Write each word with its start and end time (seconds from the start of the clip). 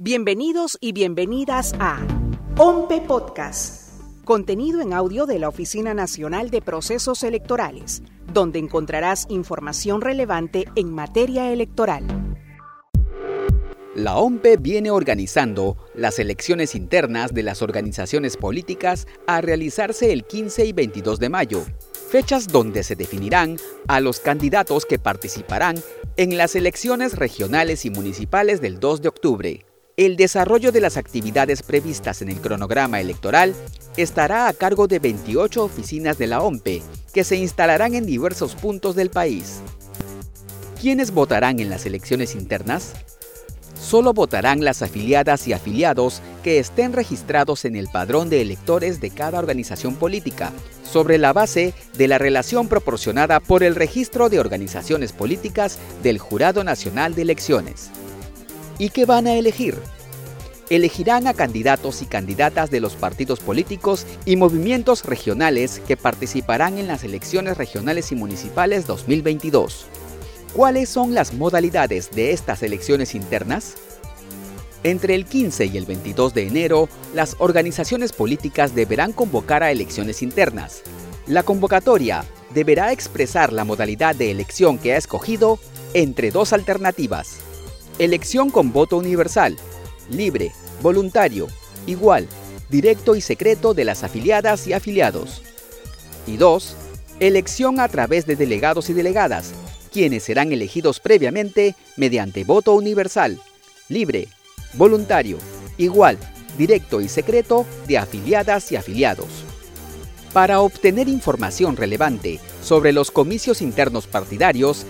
Bienvenidos 0.00 0.76
y 0.80 0.90
bienvenidas 0.90 1.72
a 1.78 2.04
OMPE 2.58 3.02
Podcast, 3.02 4.02
contenido 4.24 4.80
en 4.80 4.92
audio 4.92 5.24
de 5.24 5.38
la 5.38 5.48
Oficina 5.48 5.94
Nacional 5.94 6.50
de 6.50 6.60
Procesos 6.60 7.22
Electorales, 7.22 8.02
donde 8.32 8.58
encontrarás 8.58 9.24
información 9.28 10.00
relevante 10.00 10.64
en 10.74 10.92
materia 10.92 11.52
electoral. 11.52 12.04
La 13.94 14.16
OMPE 14.16 14.56
viene 14.56 14.90
organizando 14.90 15.76
las 15.94 16.18
elecciones 16.18 16.74
internas 16.74 17.32
de 17.32 17.44
las 17.44 17.62
organizaciones 17.62 18.36
políticas 18.36 19.06
a 19.28 19.42
realizarse 19.42 20.12
el 20.12 20.24
15 20.24 20.66
y 20.66 20.72
22 20.72 21.20
de 21.20 21.28
mayo, 21.28 21.62
fechas 22.10 22.48
donde 22.48 22.82
se 22.82 22.96
definirán 22.96 23.58
a 23.86 24.00
los 24.00 24.18
candidatos 24.18 24.86
que 24.86 24.98
participarán 24.98 25.76
en 26.16 26.36
las 26.36 26.56
elecciones 26.56 27.14
regionales 27.14 27.84
y 27.84 27.90
municipales 27.90 28.60
del 28.60 28.80
2 28.80 29.00
de 29.00 29.08
octubre. 29.08 29.64
El 29.96 30.16
desarrollo 30.16 30.72
de 30.72 30.80
las 30.80 30.96
actividades 30.96 31.62
previstas 31.62 32.20
en 32.20 32.28
el 32.28 32.40
cronograma 32.40 33.00
electoral 33.00 33.54
estará 33.96 34.48
a 34.48 34.52
cargo 34.52 34.88
de 34.88 34.98
28 34.98 35.62
oficinas 35.62 36.18
de 36.18 36.26
la 36.26 36.40
OMPE, 36.40 36.82
que 37.12 37.22
se 37.22 37.36
instalarán 37.36 37.94
en 37.94 38.04
diversos 38.04 38.56
puntos 38.56 38.96
del 38.96 39.10
país. 39.10 39.60
¿Quiénes 40.80 41.12
votarán 41.12 41.60
en 41.60 41.70
las 41.70 41.86
elecciones 41.86 42.34
internas? 42.34 42.94
Solo 43.80 44.12
votarán 44.12 44.64
las 44.64 44.82
afiliadas 44.82 45.46
y 45.46 45.52
afiliados 45.52 46.22
que 46.42 46.58
estén 46.58 46.92
registrados 46.92 47.64
en 47.64 47.76
el 47.76 47.86
padrón 47.86 48.30
de 48.30 48.42
electores 48.42 49.00
de 49.00 49.10
cada 49.10 49.38
organización 49.38 49.94
política, 49.94 50.52
sobre 50.82 51.18
la 51.18 51.32
base 51.32 51.72
de 51.96 52.08
la 52.08 52.18
relación 52.18 52.66
proporcionada 52.66 53.38
por 53.38 53.62
el 53.62 53.76
registro 53.76 54.28
de 54.28 54.40
organizaciones 54.40 55.12
políticas 55.12 55.78
del 56.02 56.18
Jurado 56.18 56.64
Nacional 56.64 57.14
de 57.14 57.22
Elecciones. 57.22 57.92
¿Y 58.78 58.90
qué 58.90 59.04
van 59.04 59.26
a 59.26 59.34
elegir? 59.34 59.78
Elegirán 60.68 61.26
a 61.26 61.34
candidatos 61.34 62.02
y 62.02 62.06
candidatas 62.06 62.70
de 62.70 62.80
los 62.80 62.96
partidos 62.96 63.38
políticos 63.38 64.06
y 64.24 64.36
movimientos 64.36 65.04
regionales 65.04 65.80
que 65.86 65.96
participarán 65.96 66.78
en 66.78 66.88
las 66.88 67.04
elecciones 67.04 67.56
regionales 67.56 68.10
y 68.10 68.16
municipales 68.16 68.86
2022. 68.86 69.86
¿Cuáles 70.54 70.88
son 70.88 71.14
las 71.14 71.34
modalidades 71.34 72.10
de 72.10 72.32
estas 72.32 72.62
elecciones 72.62 73.14
internas? 73.14 73.74
Entre 74.82 75.14
el 75.14 75.26
15 75.26 75.66
y 75.66 75.76
el 75.76 75.86
22 75.86 76.34
de 76.34 76.46
enero, 76.46 76.88
las 77.14 77.36
organizaciones 77.38 78.12
políticas 78.12 78.74
deberán 78.74 79.12
convocar 79.12 79.62
a 79.62 79.70
elecciones 79.70 80.22
internas. 80.22 80.82
La 81.26 81.42
convocatoria 81.42 82.24
deberá 82.52 82.92
expresar 82.92 83.52
la 83.52 83.64
modalidad 83.64 84.14
de 84.14 84.30
elección 84.30 84.78
que 84.78 84.94
ha 84.94 84.96
escogido 84.96 85.58
entre 85.94 86.30
dos 86.30 86.52
alternativas. 86.52 87.38
Elección 88.00 88.50
con 88.50 88.72
voto 88.72 88.96
universal, 88.96 89.56
libre, 90.10 90.50
voluntario, 90.82 91.46
igual, 91.86 92.26
directo 92.68 93.14
y 93.14 93.20
secreto 93.20 93.72
de 93.72 93.84
las 93.84 94.02
afiliadas 94.02 94.66
y 94.66 94.72
afiliados. 94.72 95.42
Y 96.26 96.36
2. 96.36 96.76
Elección 97.20 97.78
a 97.78 97.86
través 97.86 98.26
de 98.26 98.34
delegados 98.34 98.90
y 98.90 98.94
delegadas, 98.94 99.52
quienes 99.92 100.24
serán 100.24 100.52
elegidos 100.52 100.98
previamente 100.98 101.76
mediante 101.96 102.42
voto 102.42 102.74
universal, 102.74 103.40
libre, 103.88 104.26
voluntario, 104.72 105.38
igual, 105.78 106.18
directo 106.58 107.00
y 107.00 107.08
secreto 107.08 107.64
de 107.86 107.98
afiliadas 107.98 108.72
y 108.72 108.76
afiliados. 108.76 109.28
Para 110.32 110.62
obtener 110.62 111.08
información 111.08 111.76
relevante 111.76 112.40
sobre 112.60 112.92
los 112.92 113.12
comicios 113.12 113.62
internos 113.62 114.08
partidarios, 114.08 114.84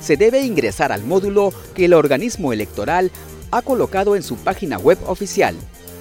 se 0.00 0.16
debe 0.16 0.42
ingresar 0.42 0.92
al 0.92 1.04
módulo 1.04 1.52
que 1.74 1.84
el 1.84 1.94
organismo 1.94 2.52
electoral 2.52 3.10
ha 3.50 3.62
colocado 3.62 4.16
en 4.16 4.22
su 4.22 4.36
página 4.36 4.78
web 4.78 4.98
oficial. 5.06 5.54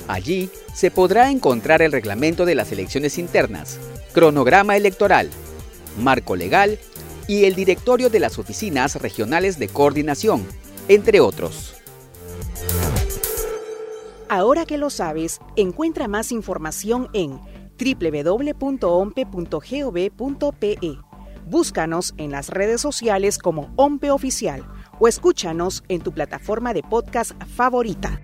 Allí 0.07 0.49
se 0.73 0.91
podrá 0.91 1.29
encontrar 1.29 1.81
el 1.81 1.91
reglamento 1.91 2.45
de 2.45 2.55
las 2.55 2.71
elecciones 2.71 3.17
internas, 3.17 3.79
cronograma 4.13 4.77
electoral, 4.77 5.29
marco 5.99 6.35
legal 6.35 6.79
y 7.27 7.45
el 7.45 7.55
directorio 7.55 8.09
de 8.09 8.19
las 8.19 8.39
oficinas 8.39 8.95
regionales 8.95 9.59
de 9.59 9.67
coordinación, 9.67 10.45
entre 10.87 11.19
otros. 11.19 11.75
Ahora 14.29 14.65
que 14.65 14.77
lo 14.77 14.89
sabes, 14.89 15.39
encuentra 15.55 16.07
más 16.07 16.31
información 16.31 17.09
en 17.13 17.39
www.ompe.gov.pe 17.79 19.09
Búscanos 21.45 22.13
en 22.17 22.31
las 22.31 22.49
redes 22.49 22.81
sociales 22.81 23.37
como 23.37 23.71
OMPE 23.75 24.11
Oficial 24.11 24.65
o 24.99 25.07
escúchanos 25.07 25.83
en 25.87 26.01
tu 26.01 26.11
plataforma 26.11 26.73
de 26.73 26.83
podcast 26.83 27.31
favorita. 27.55 28.21